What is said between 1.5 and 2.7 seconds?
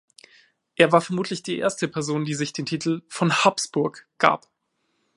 erste Person, die sich den